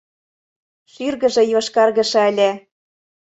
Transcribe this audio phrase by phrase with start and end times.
[0.91, 2.49] Шӱргыжӧ йошкаргыше ыле.